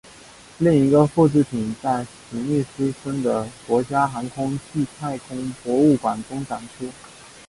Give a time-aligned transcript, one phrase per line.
[0.57, 6.91] 另外一个复制品在史密松森的国家航空暨太空博物馆展出。